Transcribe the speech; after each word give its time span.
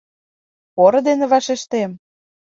Поро 0.75 0.99
дене 1.07 1.25
вашештем. 1.31 1.91